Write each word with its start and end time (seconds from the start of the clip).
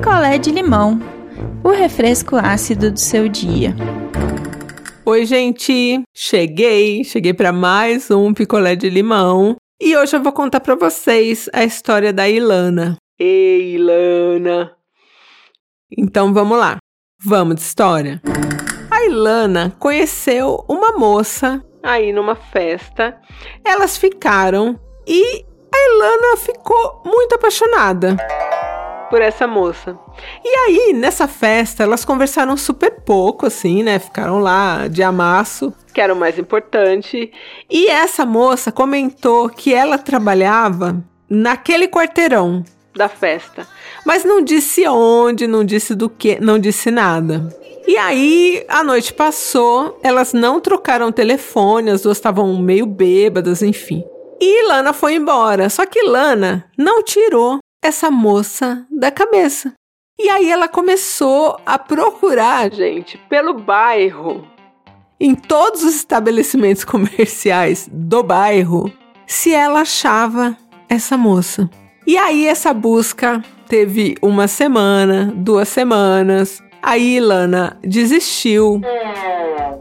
picolé 0.00 0.38
de 0.38 0.50
limão, 0.50 0.98
o 1.62 1.68
refresco 1.68 2.34
ácido 2.34 2.90
do 2.90 2.98
seu 2.98 3.28
dia. 3.28 3.76
Oi, 5.04 5.26
gente! 5.26 6.02
Cheguei, 6.16 7.04
cheguei 7.04 7.34
para 7.34 7.52
mais 7.52 8.10
um 8.10 8.32
picolé 8.32 8.74
de 8.74 8.88
limão 8.88 9.56
e 9.78 9.94
hoje 9.94 10.16
eu 10.16 10.22
vou 10.22 10.32
contar 10.32 10.60
para 10.60 10.74
vocês 10.74 11.50
a 11.52 11.64
história 11.64 12.14
da 12.14 12.26
Ilana. 12.26 12.96
Ei, 13.18 13.74
Ilana! 13.74 14.74
Então 15.94 16.32
vamos 16.32 16.56
lá, 16.56 16.78
vamos 17.22 17.56
de 17.56 17.60
história. 17.60 18.22
A 18.90 19.04
Ilana 19.04 19.76
conheceu 19.78 20.64
uma 20.66 20.92
moça 20.92 21.62
aí 21.82 22.10
numa 22.10 22.34
festa. 22.34 23.20
Elas 23.62 23.98
ficaram 23.98 24.80
e 25.06 25.44
a 25.44 25.94
Ilana 25.94 26.38
ficou 26.38 27.02
muito 27.04 27.34
apaixonada 27.34 28.16
por 29.10 29.20
essa 29.20 29.46
moça. 29.46 29.98
E 30.42 30.48
aí, 30.48 30.92
nessa 30.94 31.26
festa, 31.26 31.82
elas 31.82 32.04
conversaram 32.04 32.56
super 32.56 32.92
pouco, 33.04 33.44
assim, 33.44 33.82
né? 33.82 33.98
Ficaram 33.98 34.38
lá 34.38 34.86
de 34.88 35.02
amasso, 35.02 35.74
que 35.92 36.00
era 36.00 36.14
o 36.14 36.16
mais 36.16 36.38
importante. 36.38 37.32
E 37.68 37.88
essa 37.88 38.24
moça 38.24 38.70
comentou 38.70 39.48
que 39.48 39.74
ela 39.74 39.98
trabalhava 39.98 41.04
naquele 41.28 41.88
quarteirão 41.88 42.64
da 42.94 43.08
festa, 43.08 43.66
mas 44.04 44.24
não 44.24 44.42
disse 44.42 44.86
onde, 44.88 45.46
não 45.46 45.64
disse 45.64 45.94
do 45.94 46.08
que, 46.08 46.40
não 46.40 46.58
disse 46.58 46.90
nada. 46.90 47.48
E 47.86 47.96
aí 47.96 48.64
a 48.68 48.84
noite 48.84 49.12
passou, 49.12 49.98
elas 50.02 50.32
não 50.32 50.60
trocaram 50.60 51.10
telefone, 51.10 51.90
as 51.90 52.02
duas 52.02 52.16
estavam 52.16 52.56
meio 52.58 52.86
bêbadas, 52.86 53.62
enfim. 53.62 54.04
E 54.40 54.66
Lana 54.66 54.92
foi 54.92 55.14
embora. 55.14 55.68
Só 55.68 55.84
que 55.84 56.02
Lana 56.02 56.64
não 56.76 57.02
tirou 57.02 57.59
essa 57.82 58.10
moça 58.10 58.86
da 58.90 59.10
cabeça. 59.10 59.72
E 60.18 60.28
aí 60.28 60.50
ela 60.50 60.68
começou 60.68 61.58
a 61.64 61.78
procurar, 61.78 62.70
gente, 62.70 63.16
pelo 63.28 63.54
bairro, 63.54 64.46
em 65.18 65.34
todos 65.34 65.82
os 65.82 65.96
estabelecimentos 65.96 66.84
comerciais 66.84 67.88
do 67.90 68.22
bairro, 68.22 68.92
se 69.26 69.54
ela 69.54 69.80
achava 69.80 70.56
essa 70.88 71.16
moça. 71.16 71.70
E 72.06 72.18
aí 72.18 72.46
essa 72.46 72.74
busca 72.74 73.42
teve 73.66 74.16
uma 74.20 74.46
semana, 74.46 75.32
duas 75.34 75.68
semanas. 75.68 76.62
Aí 76.82 77.16
Ilana 77.16 77.78
desistiu. 77.82 78.80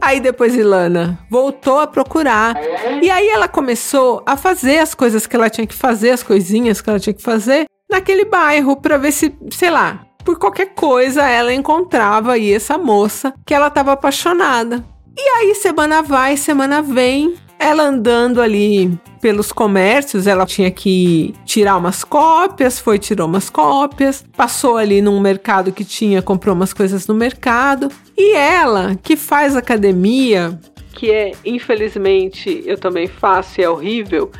Aí 0.02 0.20
depois 0.20 0.54
Ilana 0.56 1.18
voltou 1.30 1.80
a 1.80 1.88
procurar. 1.88 2.56
E 3.02 3.10
aí 3.10 3.28
ela 3.30 3.48
começou 3.48 4.22
a 4.26 4.38
fazer 4.38 4.80
as 4.80 4.94
coisas 4.94 5.26
que 5.26 5.36
ela 5.36 5.50
tinha 5.50 5.66
que 5.66 5.74
fazer, 5.74 6.12
as 6.12 6.22
coisinhas 6.22 6.82
que 6.82 6.90
ela 6.90 7.00
tinha 7.00 7.14
que 7.14 7.24
fazer 7.24 7.66
naquele 7.90 8.26
bairro 8.26 8.76
para 8.76 8.98
ver 8.98 9.12
se, 9.12 9.36
sei 9.52 9.70
lá, 9.70 10.06
por 10.24 10.38
qualquer 10.38 10.74
coisa 10.74 11.28
ela 11.28 11.54
encontrava 11.54 12.34
aí 12.34 12.54
essa 12.54 12.78
moça 12.78 13.34
que 13.46 13.54
ela 13.54 13.68
estava 13.68 13.94
apaixonada. 13.94 14.84
E 15.18 15.22
aí 15.22 15.56
semana 15.56 16.02
vai, 16.02 16.38
semana 16.38 16.82
vem, 16.82 17.36
ela 17.58 17.84
andando 17.84 18.42
ali 18.42 18.98
pelos 19.20 19.52
comércios, 19.52 20.28
ela 20.28 20.46
tinha 20.46 20.72
que 20.72 21.34
tirar 21.44 21.76
umas 21.76 22.06
cópias, 22.06 22.80
foi 22.80 22.98
tirou 22.98 23.28
umas 23.28 23.50
cópias, 23.50 24.24
passou 24.38 24.78
ali 24.78 25.02
num 25.02 25.20
mercado 25.20 25.74
que 25.74 25.84
tinha, 25.84 26.22
comprou 26.22 26.56
umas 26.56 26.72
coisas 26.72 27.06
no 27.06 27.14
mercado. 27.14 27.90
E 28.18 28.34
ela, 28.34 28.98
que 29.04 29.18
faz 29.18 29.58
academia, 29.58 30.58
que 30.94 31.12
é 31.12 31.32
infelizmente 31.46 32.64
eu 32.66 32.78
também 32.78 33.08
faço 33.08 33.60
e 33.60 33.64
é 33.64 33.70
horrível, 33.70 34.32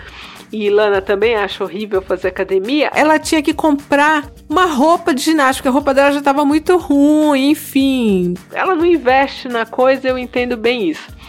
e 0.52 0.66
Ilana 0.66 1.02
também 1.02 1.36
acha 1.36 1.64
horrível 1.64 2.02
fazer 2.02 2.30
academia, 2.30 2.92
ela 2.96 3.20
tinha 3.20 3.42
que 3.42 3.54
comprar 3.54 4.30
uma 4.48 4.66
roupa 4.66 5.14
de 5.14 5.22
ginástica. 5.22 5.70
A 5.70 5.72
roupa 5.72 5.94
dela 5.94 6.12
já 6.12 6.20
estava 6.20 6.44
muito 6.44 6.78
ruim, 6.78 7.52
enfim. 7.52 8.34
Ela 8.52 8.76
não 8.76 8.86
investe 8.86 9.48
na 9.48 9.66
coisa, 9.66 10.08
eu 10.08 10.18
entendo 10.18 10.58
bem 10.58 10.90
isso. 10.90 11.20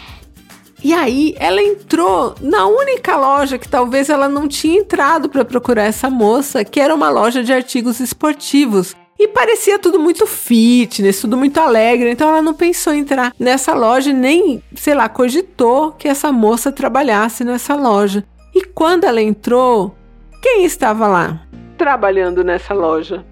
E 0.82 0.94
aí 0.94 1.34
ela 1.38 1.62
entrou 1.62 2.34
na 2.40 2.66
única 2.66 3.14
loja 3.14 3.58
que 3.58 3.68
talvez 3.68 4.08
ela 4.08 4.28
não 4.28 4.48
tinha 4.48 4.78
entrado 4.78 5.28
para 5.28 5.44
procurar 5.44 5.84
essa 5.84 6.08
moça, 6.08 6.64
que 6.64 6.80
era 6.80 6.94
uma 6.94 7.10
loja 7.10 7.44
de 7.44 7.52
artigos 7.52 8.00
esportivos. 8.00 8.96
E 9.18 9.28
parecia 9.28 9.78
tudo 9.78 10.00
muito 10.00 10.26
fitness, 10.26 11.20
tudo 11.20 11.36
muito 11.36 11.60
alegre. 11.60 12.10
Então 12.10 12.30
ela 12.30 12.40
não 12.40 12.54
pensou 12.54 12.94
em 12.94 13.00
entrar 13.00 13.34
nessa 13.38 13.74
loja, 13.74 14.10
nem, 14.14 14.62
sei 14.74 14.94
lá, 14.94 15.10
cogitou 15.10 15.92
que 15.92 16.08
essa 16.08 16.32
moça 16.32 16.72
trabalhasse 16.72 17.44
nessa 17.44 17.74
loja. 17.74 18.24
E 18.54 18.64
quando 18.64 19.04
ela 19.04 19.20
entrou, 19.20 19.94
quem 20.42 20.64
estava 20.64 21.06
lá? 21.06 21.42
Trabalhando 21.76 22.42
nessa 22.42 22.74
loja. 22.74 23.24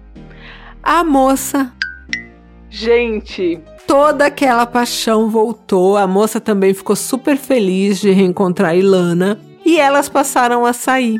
A 0.81 1.03
moça. 1.03 1.73
Gente, 2.69 3.59
toda 3.87 4.27
aquela 4.27 4.65
paixão 4.65 5.29
voltou. 5.29 5.97
A 5.97 6.07
moça 6.07 6.39
também 6.39 6.73
ficou 6.73 6.95
super 6.95 7.37
feliz 7.37 7.99
de 7.99 8.11
reencontrar 8.11 8.75
Ilana 8.75 9.39
e 9.65 9.79
elas 9.79 10.07
passaram 10.07 10.65
a 10.65 10.73
sair. 10.73 11.19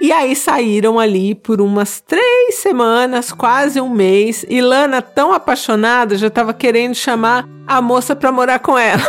E 0.00 0.12
aí 0.12 0.36
saíram 0.36 0.98
ali 0.98 1.34
por 1.34 1.60
umas 1.60 2.00
três 2.00 2.56
semanas, 2.56 3.32
quase 3.32 3.80
um 3.80 3.88
mês. 3.88 4.44
Ilana, 4.48 5.00
tão 5.00 5.32
apaixonada, 5.32 6.16
já 6.16 6.26
estava 6.26 6.52
querendo 6.52 6.94
chamar 6.94 7.48
a 7.66 7.80
moça 7.80 8.14
para 8.14 8.30
morar 8.30 8.58
com 8.58 8.76
ela. 8.78 9.02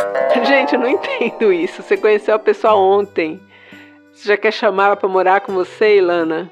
Gente, 0.44 0.74
eu 0.74 0.80
não 0.80 0.88
entendo 0.88 1.52
isso. 1.52 1.82
Você 1.82 1.96
conheceu 1.96 2.34
a 2.34 2.38
pessoa 2.38 2.74
ontem. 2.74 3.38
Você 4.18 4.30
já 4.30 4.36
quer 4.36 4.50
chamar 4.50 4.86
ela 4.86 4.96
para 4.96 5.08
morar 5.08 5.40
com 5.42 5.54
você, 5.54 5.98
Ilana? 5.98 6.50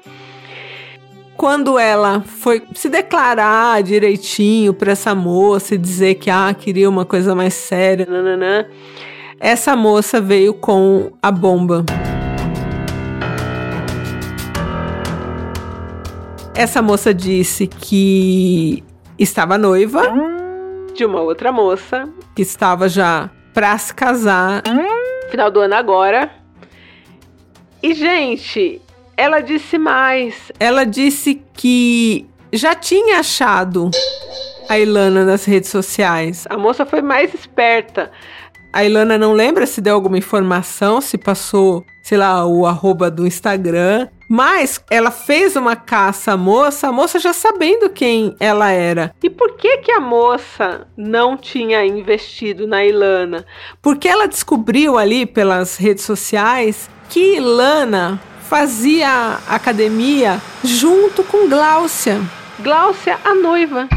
Quando 1.35 1.77
ela 1.77 2.21
foi 2.21 2.63
se 2.73 2.87
declarar 2.87 3.83
direitinho 3.83 4.73
para 4.73 4.93
essa 4.93 5.13
moça 5.13 5.75
e 5.75 5.77
dizer 5.77 6.15
que 6.15 6.29
ah, 6.29 6.55
queria 6.57 6.89
uma 6.89 7.03
coisa 7.03 7.35
mais 7.35 7.53
séria, 7.55 8.07
nananã, 8.09 8.65
essa 9.37 9.75
moça 9.75 10.21
veio 10.21 10.53
com 10.53 11.11
a 11.21 11.29
bomba. 11.29 11.83
Essa 16.55 16.81
moça 16.81 17.13
disse 17.13 17.67
que 17.67 18.81
estava 19.19 19.57
noiva 19.57 20.03
de 20.95 21.03
uma 21.03 21.19
outra 21.19 21.51
moça 21.51 22.07
que 22.33 22.41
estava 22.41 22.87
já 22.87 23.29
para 23.53 23.77
se 23.77 23.93
casar 23.93 24.63
final 25.29 25.51
do 25.51 25.59
ano 25.59 25.75
agora 25.75 26.31
e, 27.81 27.93
gente, 27.93 28.81
ela 29.15 29.39
disse 29.39 29.77
mais. 29.77 30.51
Ela 30.59 30.83
disse 30.83 31.41
que 31.53 32.25
já 32.51 32.75
tinha 32.75 33.19
achado 33.19 33.91
a 34.69 34.77
Ilana 34.77 35.25
nas 35.25 35.45
redes 35.45 35.69
sociais. 35.69 36.45
A 36.49 36.57
moça 36.57 36.85
foi 36.85 37.01
mais 37.01 37.33
esperta. 37.33 38.11
A 38.71 38.83
Ilana 38.83 39.17
não 39.17 39.33
lembra 39.33 39.65
se 39.65 39.81
deu 39.81 39.95
alguma 39.95 40.17
informação, 40.17 41.01
se 41.01 41.17
passou, 41.17 41.83
sei 42.03 42.17
lá, 42.17 42.45
o 42.45 42.65
arroba 42.65 43.09
do 43.09 43.25
Instagram. 43.25 44.07
Mas 44.29 44.83
ela 44.91 45.09
fez 45.09 45.55
uma 45.55 45.75
caça 45.75 46.33
à 46.33 46.37
moça, 46.37 46.89
a 46.89 46.91
moça 46.91 47.17
já 47.17 47.31
sabendo 47.31 47.89
quem 47.89 48.35
ela 48.39 48.69
era. 48.69 49.15
E 49.23 49.29
por 49.29 49.55
que 49.55 49.77
que 49.77 49.91
a 49.91 50.01
moça 50.01 50.85
não 50.97 51.37
tinha 51.37 51.85
investido 51.85 52.67
na 52.67 52.85
Ilana? 52.85 53.45
Porque 53.81 54.07
ela 54.07 54.27
descobriu 54.27 54.97
ali 54.97 55.25
pelas 55.25 55.77
redes 55.77 56.03
sociais 56.03 56.89
que 57.09 57.39
Lana 57.39 58.19
fazia 58.41 59.39
academia 59.47 60.41
junto 60.63 61.23
com 61.23 61.47
Gláucia. 61.47 62.21
Gláucia, 62.59 63.17
a 63.23 63.35
noiva. 63.35 63.87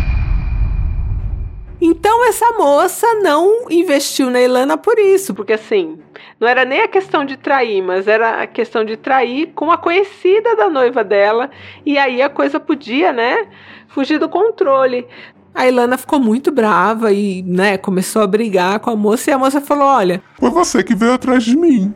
Então 1.81 2.27
essa 2.27 2.53
moça 2.59 3.07
não 3.23 3.71
investiu 3.71 4.29
na 4.31 4.41
Ilana 4.41 4.77
por 4.77 4.99
isso, 4.99 5.33
porque 5.33 5.55
assim, 5.55 5.99
não 6.39 6.47
era 6.47 6.65
nem 6.65 6.83
a 6.83 6.89
questão 6.89 7.25
de 7.25 7.39
trair, 7.39 7.81
mas 7.81 8.07
era 8.07 8.43
a 8.43 8.47
questão 8.47 8.85
de 8.85 8.99
trair 8.99 9.53
com 9.55 9.71
a 9.71 9.79
conhecida 9.79 10.55
da 10.55 10.69
noiva 10.69 11.03
dela, 11.03 11.51
e 11.87 11.97
aí 11.97 12.21
a 12.21 12.29
coisa 12.29 12.61
podia, 12.61 13.15
né, 13.15 13.47
fugir 13.89 14.19
do 14.19 14.29
controle. 14.29 15.07
A 15.55 15.67
Ilana 15.67 15.97
ficou 15.97 16.21
muito 16.21 16.53
brava 16.53 17.13
e, 17.13 17.43
né, 17.43 17.79
começou 17.79 18.21
a 18.21 18.27
brigar 18.27 18.79
com 18.81 18.91
a 18.91 18.97
moça 18.97 19.31
e 19.31 19.33
a 19.33 19.39
moça 19.39 19.61
falou: 19.61 19.89
"Olha, 19.89 20.23
foi 20.39 20.51
você 20.51 20.85
que 20.85 20.95
veio 20.95 21.15
atrás 21.15 21.43
de 21.43 21.57
mim. 21.57 21.95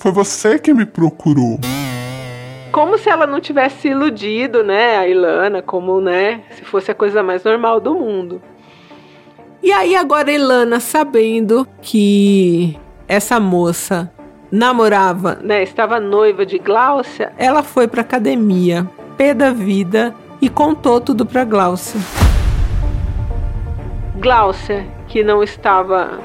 Foi 0.00 0.12
você 0.12 0.58
que 0.58 0.72
me 0.72 0.86
procurou. 0.86 1.60
Como 2.72 2.96
se 2.96 3.10
ela 3.10 3.26
não 3.26 3.38
tivesse 3.38 3.88
iludido, 3.88 4.64
né, 4.64 4.96
a 4.96 5.06
Ilana, 5.06 5.60
como, 5.60 6.00
né, 6.00 6.40
se 6.52 6.64
fosse 6.64 6.90
a 6.90 6.94
coisa 6.94 7.22
mais 7.22 7.44
normal 7.44 7.78
do 7.80 7.94
mundo. 7.94 8.40
E 9.62 9.70
aí 9.70 9.94
agora 9.94 10.30
a 10.30 10.32
Ilana, 10.32 10.80
sabendo 10.80 11.68
que 11.82 12.78
essa 13.06 13.38
moça 13.38 14.10
namorava, 14.50 15.38
né, 15.42 15.62
estava 15.62 16.00
noiva 16.00 16.46
de 16.46 16.58
Gláucia, 16.58 17.34
ela 17.36 17.62
foi 17.62 17.86
para 17.86 18.00
academia, 18.00 18.88
pé 19.18 19.34
da 19.34 19.50
vida, 19.50 20.14
e 20.40 20.48
contou 20.48 20.98
tudo 20.98 21.26
para 21.26 21.44
Gláucia. 21.44 22.00
Gláucia, 24.16 24.86
que 25.08 25.22
não 25.22 25.42
estava 25.42 26.20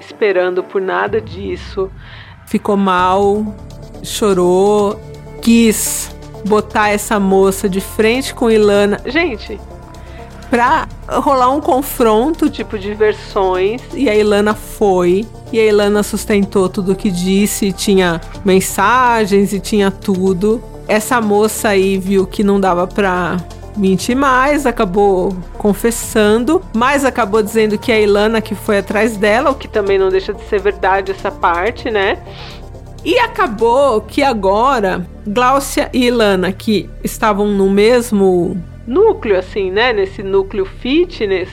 esperando 0.00 0.64
por 0.64 0.80
nada 0.80 1.20
disso, 1.20 1.90
ficou 2.46 2.76
mal, 2.76 3.44
chorou, 4.02 4.98
quis 5.42 6.14
botar 6.46 6.90
essa 6.90 7.20
moça 7.20 7.68
de 7.68 7.80
frente 7.80 8.34
com 8.34 8.50
Ilana. 8.50 9.00
Gente, 9.04 9.60
pra 10.48 10.88
rolar 11.08 11.50
um 11.50 11.60
confronto, 11.60 12.48
tipo, 12.48 12.78
de 12.78 12.94
versões, 12.94 13.82
e 13.92 14.08
a 14.08 14.14
Ilana 14.14 14.54
foi. 14.54 15.26
E 15.52 15.60
a 15.60 15.64
Ilana 15.64 16.02
sustentou 16.02 16.68
tudo 16.68 16.92
o 16.92 16.96
que 16.96 17.10
disse, 17.10 17.72
tinha 17.72 18.20
mensagens 18.44 19.52
e 19.52 19.60
tinha 19.60 19.90
tudo. 19.90 20.62
Essa 20.88 21.20
moça 21.20 21.68
aí 21.68 21.98
viu 21.98 22.26
que 22.26 22.44
não 22.44 22.60
dava 22.60 22.86
pra 22.86 23.38
mentir 23.76 24.16
mais, 24.16 24.66
acabou 24.66 25.36
confessando, 25.58 26.62
mas 26.74 27.04
acabou 27.04 27.42
dizendo 27.42 27.78
que 27.78 27.92
é 27.92 27.96
a 27.96 28.00
Ilana 28.00 28.40
que 28.40 28.54
foi 28.54 28.78
atrás 28.78 29.16
dela, 29.16 29.50
o 29.50 29.54
que 29.54 29.68
também 29.68 29.98
não 29.98 30.08
deixa 30.08 30.32
de 30.32 30.42
ser 30.44 30.60
verdade 30.60 31.12
essa 31.12 31.30
parte, 31.30 31.90
né? 31.90 32.18
E 33.04 33.18
acabou 33.18 34.00
que 34.00 34.22
agora 34.22 35.06
Gláucia 35.26 35.88
e 35.92 36.06
Ilana, 36.06 36.52
que 36.52 36.90
estavam 37.04 37.46
no 37.46 37.70
mesmo 37.70 38.56
núcleo, 38.86 39.38
assim, 39.38 39.70
né? 39.70 39.92
Nesse 39.92 40.22
núcleo 40.22 40.64
fitness, 40.64 41.48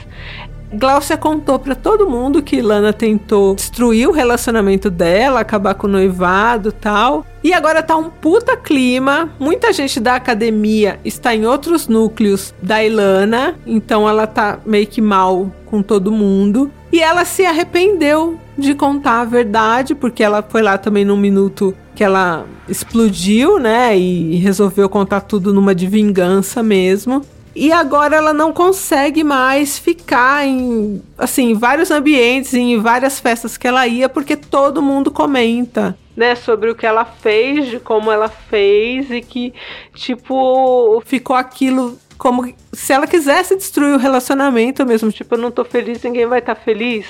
Gláucia 0.72 1.16
contou 1.16 1.58
para 1.58 1.74
todo 1.74 2.08
mundo 2.08 2.42
que 2.42 2.56
Ilana 2.56 2.92
tentou 2.92 3.54
destruir 3.54 4.08
o 4.08 4.12
relacionamento 4.12 4.90
dela, 4.90 5.40
acabar 5.40 5.74
com 5.74 5.86
o 5.86 5.90
noivado 5.90 6.72
tal. 6.72 7.24
E 7.42 7.52
agora 7.52 7.82
tá 7.82 7.96
um 7.96 8.10
puta 8.10 8.56
clima. 8.56 9.30
Muita 9.38 9.72
gente 9.72 10.00
da 10.00 10.16
academia 10.16 10.98
está 11.04 11.34
em 11.34 11.46
outros 11.46 11.86
núcleos 11.86 12.54
da 12.60 12.82
Ilana, 12.82 13.56
então 13.66 14.08
ela 14.08 14.26
tá 14.26 14.58
meio 14.64 14.86
que 14.86 15.00
mal 15.00 15.52
com 15.66 15.82
todo 15.82 16.10
mundo. 16.10 16.70
E 16.92 17.00
ela 17.00 17.24
se 17.24 17.44
arrependeu 17.44 18.38
de 18.56 18.74
contar 18.74 19.20
a 19.20 19.24
verdade, 19.24 19.94
porque 19.94 20.22
ela 20.22 20.42
foi 20.42 20.62
lá 20.62 20.78
também 20.78 21.04
num 21.04 21.16
minuto 21.16 21.74
que 21.94 22.02
ela 22.02 22.46
explodiu, 22.68 23.58
né? 23.58 23.96
E 23.96 24.36
resolveu 24.36 24.88
contar 24.88 25.20
tudo 25.20 25.52
numa 25.52 25.74
de 25.74 25.86
vingança 25.86 26.62
mesmo. 26.62 27.22
E 27.54 27.70
agora 27.70 28.16
ela 28.16 28.32
não 28.32 28.52
consegue 28.52 29.22
mais 29.22 29.78
ficar 29.78 30.44
em, 30.44 31.00
assim, 31.16 31.54
vários 31.54 31.90
ambientes, 31.90 32.52
em 32.52 32.80
várias 32.80 33.20
festas 33.20 33.56
que 33.56 33.68
ela 33.68 33.86
ia, 33.86 34.08
porque 34.08 34.36
todo 34.36 34.82
mundo 34.82 35.10
comenta, 35.10 35.96
né, 36.16 36.34
sobre 36.34 36.70
o 36.70 36.74
que 36.74 36.84
ela 36.84 37.04
fez, 37.04 37.68
de 37.68 37.78
como 37.78 38.10
ela 38.10 38.28
fez 38.28 39.10
e 39.10 39.20
que, 39.20 39.54
tipo, 39.94 41.00
ficou 41.06 41.36
aquilo 41.36 41.98
como 42.18 42.52
se 42.72 42.92
ela 42.92 43.06
quisesse 43.06 43.56
destruir 43.56 43.94
o 43.94 43.98
relacionamento 43.98 44.84
mesmo, 44.86 45.10
tipo, 45.12 45.34
eu 45.34 45.38
não 45.38 45.50
tô 45.50 45.64
feliz, 45.64 46.02
ninguém 46.02 46.26
vai 46.26 46.40
estar 46.40 46.54
tá 46.54 46.60
feliz. 46.60 47.06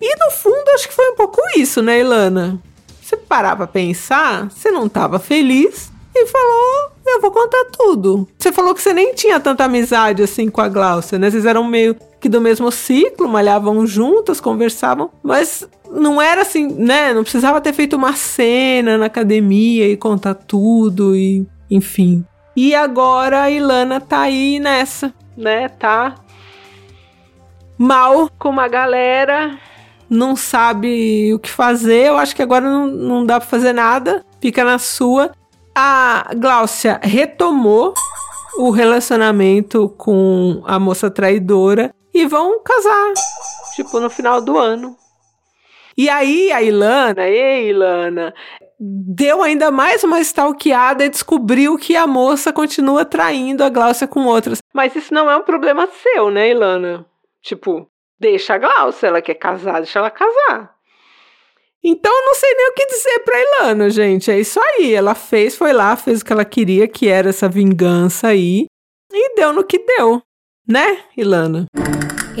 E 0.00 0.16
no 0.24 0.30
fundo, 0.30 0.68
acho 0.74 0.88
que 0.88 0.94
foi 0.94 1.10
um 1.10 1.16
pouco 1.16 1.40
isso, 1.56 1.82
né, 1.82 2.00
Ilana? 2.00 2.58
Você 3.02 3.16
parar 3.16 3.56
pra 3.56 3.66
pensar, 3.66 4.50
você 4.50 4.70
não 4.70 4.88
tava 4.88 5.18
feliz 5.18 5.90
e 6.22 6.26
falou: 6.26 6.90
Eu 7.06 7.20
vou 7.20 7.30
contar 7.30 7.64
tudo. 7.72 8.28
Você 8.38 8.52
falou 8.52 8.74
que 8.74 8.82
você 8.82 8.92
nem 8.92 9.14
tinha 9.14 9.40
tanta 9.40 9.64
amizade 9.64 10.22
assim 10.22 10.48
com 10.50 10.60
a 10.60 10.68
Glaucia, 10.68 11.18
né? 11.18 11.30
Vocês 11.30 11.46
eram 11.46 11.64
meio 11.64 11.96
que 12.20 12.28
do 12.28 12.40
mesmo 12.40 12.70
ciclo, 12.70 13.28
malhavam 13.28 13.86
juntas, 13.86 14.40
conversavam, 14.40 15.10
mas 15.22 15.68
não 15.90 16.20
era 16.20 16.42
assim, 16.42 16.66
né? 16.66 17.14
Não 17.14 17.22
precisava 17.22 17.60
ter 17.60 17.72
feito 17.72 17.96
uma 17.96 18.14
cena 18.14 18.98
na 18.98 19.06
academia 19.06 19.88
e 19.88 19.96
contar 19.96 20.34
tudo 20.34 21.14
e 21.14 21.46
enfim. 21.70 22.24
E 22.56 22.74
agora 22.74 23.42
a 23.42 23.50
Ilana 23.50 24.00
tá 24.00 24.22
aí 24.22 24.58
nessa, 24.58 25.14
né? 25.36 25.68
Tá 25.68 26.16
mal 27.78 28.28
com 28.36 28.48
uma 28.48 28.66
galera, 28.66 29.56
não 30.10 30.34
sabe 30.34 31.32
o 31.32 31.38
que 31.38 31.50
fazer. 31.50 32.08
Eu 32.08 32.18
acho 32.18 32.34
que 32.34 32.42
agora 32.42 32.68
não, 32.68 32.86
não 32.86 33.24
dá 33.24 33.38
pra 33.38 33.48
fazer 33.48 33.72
nada, 33.72 34.24
fica 34.40 34.64
na 34.64 34.78
sua 34.78 35.30
a 35.80 36.34
Gláucia 36.34 36.98
retomou 37.00 37.94
o 38.58 38.70
relacionamento 38.70 39.88
com 39.90 40.60
a 40.66 40.76
moça 40.76 41.08
traidora 41.08 41.94
e 42.12 42.26
vão 42.26 42.60
casar, 42.64 43.12
tipo, 43.76 44.00
no 44.00 44.10
final 44.10 44.40
do 44.40 44.58
ano. 44.58 44.96
E 45.96 46.08
aí 46.08 46.50
a 46.50 46.60
Ilana, 46.60 47.28
ei 47.28 47.68
Ilana, 47.68 48.34
deu 48.80 49.40
ainda 49.40 49.70
mais 49.70 50.02
uma 50.02 50.18
stalkeada 50.18 51.04
e 51.04 51.08
descobriu 51.08 51.78
que 51.78 51.94
a 51.94 52.08
moça 52.08 52.52
continua 52.52 53.04
traindo 53.04 53.62
a 53.62 53.68
Gláucia 53.68 54.08
com 54.08 54.26
outras. 54.26 54.58
Mas 54.74 54.96
isso 54.96 55.14
não 55.14 55.30
é 55.30 55.36
um 55.36 55.42
problema 55.42 55.88
seu, 56.02 56.28
né, 56.28 56.50
Ilana? 56.50 57.06
Tipo, 57.40 57.88
deixa 58.18 58.54
a 58.54 58.58
Gláucia, 58.58 59.06
ela 59.06 59.22
quer 59.22 59.36
casar, 59.36 59.74
deixa 59.74 60.00
ela 60.00 60.10
casar. 60.10 60.77
Então 61.84 62.12
eu 62.12 62.26
não 62.26 62.34
sei 62.34 62.54
nem 62.54 62.68
o 62.68 62.74
que 62.74 62.86
dizer 62.86 63.18
pra 63.20 63.40
Ilana, 63.40 63.90
gente. 63.90 64.30
É 64.30 64.38
isso 64.38 64.60
aí. 64.60 64.94
Ela 64.94 65.14
fez, 65.14 65.56
foi 65.56 65.72
lá, 65.72 65.96
fez 65.96 66.20
o 66.20 66.24
que 66.24 66.32
ela 66.32 66.44
queria, 66.44 66.88
que 66.88 67.08
era 67.08 67.28
essa 67.28 67.48
vingança 67.48 68.28
aí. 68.28 68.66
E 69.12 69.34
deu 69.34 69.52
no 69.52 69.64
que 69.64 69.78
deu. 69.78 70.20
Né, 70.66 71.02
Ilana? 71.16 71.66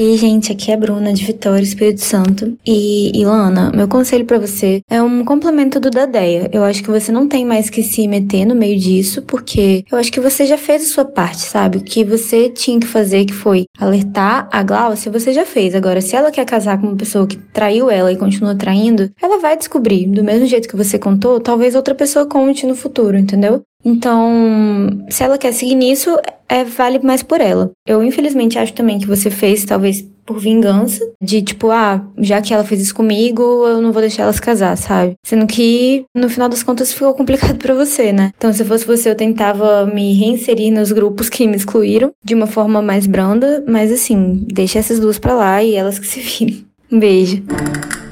Ei, 0.00 0.16
gente, 0.16 0.52
aqui 0.52 0.70
é 0.70 0.74
a 0.74 0.76
Bruna 0.76 1.12
de 1.12 1.24
Vitória, 1.24 1.60
Espírito 1.60 2.02
Santo. 2.02 2.56
E, 2.64 3.10
Ilana, 3.20 3.72
meu 3.74 3.88
conselho 3.88 4.24
para 4.24 4.38
você 4.38 4.80
é 4.88 5.02
um 5.02 5.24
complemento 5.24 5.80
do 5.80 5.90
da 5.90 6.06
Deia. 6.06 6.48
Eu 6.52 6.62
acho 6.62 6.84
que 6.84 6.88
você 6.88 7.10
não 7.10 7.26
tem 7.26 7.44
mais 7.44 7.68
que 7.68 7.82
se 7.82 8.06
meter 8.06 8.44
no 8.44 8.54
meio 8.54 8.78
disso, 8.78 9.22
porque 9.22 9.84
eu 9.90 9.98
acho 9.98 10.12
que 10.12 10.20
você 10.20 10.46
já 10.46 10.56
fez 10.56 10.82
a 10.82 10.94
sua 10.94 11.04
parte, 11.04 11.40
sabe? 11.40 11.78
O 11.78 11.82
que 11.82 12.04
você 12.04 12.48
tinha 12.48 12.78
que 12.78 12.86
fazer, 12.86 13.24
que 13.24 13.34
foi 13.34 13.64
alertar 13.76 14.48
a 14.52 14.62
Glaucia, 14.62 15.10
você 15.10 15.32
já 15.32 15.44
fez. 15.44 15.74
Agora, 15.74 16.00
se 16.00 16.14
ela 16.14 16.30
quer 16.30 16.44
casar 16.44 16.80
com 16.80 16.86
uma 16.86 16.96
pessoa 16.96 17.26
que 17.26 17.36
traiu 17.36 17.90
ela 17.90 18.12
e 18.12 18.16
continua 18.16 18.54
traindo, 18.54 19.10
ela 19.20 19.40
vai 19.40 19.56
descobrir. 19.56 20.06
Do 20.06 20.22
mesmo 20.22 20.46
jeito 20.46 20.68
que 20.68 20.76
você 20.76 20.96
contou, 20.96 21.40
talvez 21.40 21.74
outra 21.74 21.92
pessoa 21.96 22.24
conte 22.24 22.64
no 22.68 22.76
futuro, 22.76 23.18
entendeu? 23.18 23.64
Então, 23.84 25.04
se 25.08 25.22
ela 25.22 25.38
quer 25.38 25.52
seguir 25.52 25.74
nisso, 25.74 26.18
é 26.48 26.64
vale 26.64 26.98
mais 27.00 27.22
por 27.22 27.40
ela. 27.40 27.70
Eu 27.86 28.02
infelizmente 28.02 28.58
acho 28.58 28.72
também 28.72 28.98
que 28.98 29.06
você 29.06 29.30
fez, 29.30 29.64
talvez 29.64 30.04
por 30.26 30.38
vingança, 30.38 31.02
de 31.22 31.40
tipo, 31.40 31.70
ah, 31.70 32.04
já 32.18 32.42
que 32.42 32.52
ela 32.52 32.62
fez 32.62 32.82
isso 32.82 32.94
comigo, 32.94 33.42
eu 33.66 33.80
não 33.80 33.92
vou 33.92 34.02
deixar 34.02 34.24
ela 34.24 34.32
se 34.32 34.42
casar, 34.42 34.76
sabe? 34.76 35.14
Sendo 35.24 35.46
que 35.46 36.04
no 36.14 36.28
final 36.28 36.50
das 36.50 36.62
contas 36.62 36.92
ficou 36.92 37.14
complicado 37.14 37.56
para 37.62 37.74
você, 37.74 38.12
né? 38.12 38.30
Então, 38.36 38.52
se 38.52 38.62
fosse 38.62 38.84
você, 38.84 39.08
eu 39.08 39.14
tentava 39.14 39.86
me 39.86 40.12
reinserir 40.12 40.70
nos 40.70 40.92
grupos 40.92 41.30
que 41.30 41.46
me 41.46 41.56
excluíram 41.56 42.12
de 42.22 42.34
uma 42.34 42.46
forma 42.46 42.82
mais 42.82 43.06
branda, 43.06 43.64
mas 43.66 43.90
assim, 43.90 44.44
deixa 44.52 44.78
essas 44.78 45.00
duas 45.00 45.18
pra 45.18 45.34
lá 45.34 45.62
e 45.62 45.74
elas 45.74 45.98
que 45.98 46.06
se 46.06 46.20
virem. 46.20 46.66
Um 46.92 46.98
beijo. 46.98 47.42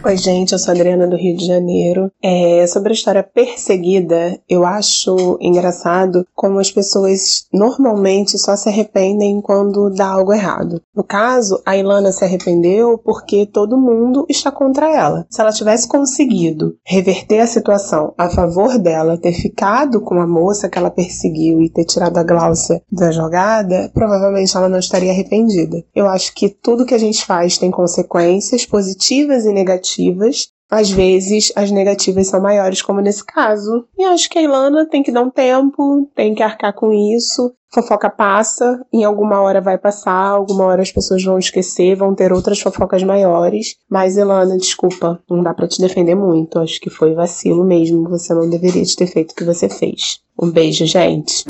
Oi, 0.07 0.17
gente, 0.17 0.53
eu 0.53 0.59
sou 0.61 0.71
a 0.71 0.75
Adriana 0.77 1.05
do 1.05 1.17
Rio 1.17 1.37
de 1.37 1.45
Janeiro. 1.45 2.13
É, 2.23 2.65
sobre 2.69 2.91
a 2.91 2.95
história 2.95 3.25
perseguida, 3.25 4.39
eu 4.49 4.65
acho 4.65 5.37
engraçado 5.41 6.25
como 6.33 6.61
as 6.61 6.71
pessoas 6.71 7.47
normalmente 7.53 8.39
só 8.39 8.55
se 8.55 8.69
arrependem 8.69 9.41
quando 9.41 9.91
dá 9.91 10.07
algo 10.07 10.33
errado. 10.33 10.81
No 10.95 11.03
caso, 11.03 11.61
a 11.67 11.77
Ilana 11.77 12.13
se 12.13 12.25
arrependeu 12.25 12.97
porque 12.99 13.47
todo 13.47 13.77
mundo 13.77 14.25
está 14.29 14.53
contra 14.53 14.89
ela. 14.89 15.27
Se 15.29 15.41
ela 15.41 15.51
tivesse 15.51 15.89
conseguido 15.89 16.77
reverter 16.87 17.41
a 17.41 17.47
situação 17.49 18.15
a 18.17 18.31
favor 18.31 18.79
dela, 18.79 19.19
ter 19.19 19.33
ficado 19.33 20.01
com 20.01 20.21
a 20.21 20.27
moça 20.27 20.69
que 20.69 20.79
ela 20.79 20.89
perseguiu 20.89 21.61
e 21.61 21.69
ter 21.69 21.85
tirado 21.85 22.17
a 22.17 22.23
Gláucia 22.23 22.81
da 22.93 23.11
jogada, 23.11 23.91
provavelmente 23.93 24.57
ela 24.57 24.69
não 24.69 24.79
estaria 24.79 25.11
arrependida. 25.11 25.83
Eu 25.93 26.07
acho 26.07 26.33
que 26.33 26.49
tudo 26.49 26.87
que 26.87 26.95
a 26.95 26.99
gente 26.99 27.27
faz 27.27 27.59
tem 27.59 27.73
consequências 27.73 28.65
positivas 28.65 29.45
e 29.45 29.53
negativas 29.53 29.96
negativas. 29.97 30.49
Às 30.69 30.91
vezes, 30.91 31.53
as 31.55 31.71
negativas 31.71 32.27
são 32.27 32.41
maiores, 32.41 32.83
como 32.83 33.01
nesse 33.01 33.25
caso. 33.25 33.87
E 33.97 34.05
acho 34.05 34.29
que 34.29 34.39
a 34.39 34.43
Ilana 34.43 34.85
tem 34.85 35.01
que 35.01 35.13
dar 35.13 35.23
um 35.23 35.31
tempo, 35.31 36.11
tem 36.13 36.35
que 36.35 36.43
arcar 36.43 36.73
com 36.73 36.93
isso. 36.93 37.53
Fofoca 37.73 38.11
passa, 38.11 38.85
em 38.93 39.05
alguma 39.05 39.41
hora 39.41 39.61
vai 39.61 39.79
passar, 39.79 40.31
alguma 40.31 40.65
hora 40.65 40.83
as 40.83 40.91
pessoas 40.91 41.23
vão 41.23 41.39
esquecer, 41.39 41.95
vão 41.95 42.15
ter 42.15 42.33
outras 42.33 42.59
fofocas 42.59 43.03
maiores. 43.05 43.77
Mas, 43.89 44.17
Ilana, 44.17 44.57
desculpa, 44.57 45.23
não 45.31 45.41
dá 45.41 45.55
para 45.55 45.69
te 45.69 45.81
defender 45.81 46.17
muito. 46.17 46.59
Acho 46.59 46.81
que 46.81 46.91
foi 46.91 47.15
vacilo 47.15 47.65
mesmo. 47.65 48.09
Você 48.09 48.35
não 48.35 48.51
deveria 48.51 48.83
ter 48.97 49.07
feito 49.07 49.33
o 49.33 49.35
que 49.37 49.45
você 49.45 49.69
fez. 49.69 50.19
Um 50.41 50.51
beijo, 50.51 50.85
gente. 50.85 51.45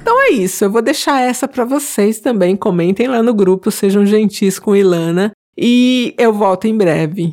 Então 0.00 0.22
é 0.22 0.30
isso, 0.30 0.64
eu 0.64 0.70
vou 0.70 0.82
deixar 0.82 1.20
essa 1.20 1.46
para 1.46 1.64
vocês 1.64 2.20
também. 2.20 2.56
Comentem 2.56 3.06
lá 3.06 3.22
no 3.22 3.34
grupo, 3.34 3.70
sejam 3.70 4.06
gentis 4.06 4.58
com 4.58 4.74
Ilana. 4.74 5.30
E 5.58 6.14
eu 6.18 6.32
volto 6.32 6.66
em 6.66 6.76
breve. 6.76 7.32